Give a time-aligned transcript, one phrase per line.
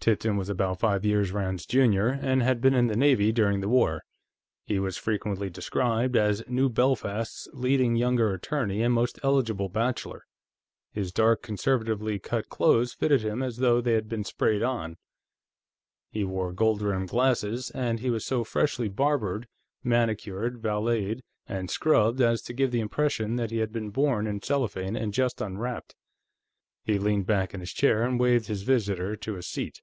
[0.00, 3.68] Tipton was about five years Rand's junior, and had been in the Navy during the
[3.68, 4.02] war.
[4.64, 10.24] He was frequently described as New Belfast's leading younger attorney and most eligible bachelor.
[10.90, 14.96] His dark, conservatively cut clothes fitted him as though they had been sprayed on,
[16.10, 19.48] he wore gold rimmed glasses, and he was so freshly barbered,
[19.84, 24.40] manicured, valeted and scrubbed as to give the impression that he had been born in
[24.40, 25.94] cellophane and just unwrapped.
[26.84, 29.82] He leaned back in his chair and waved his visitor to a seat.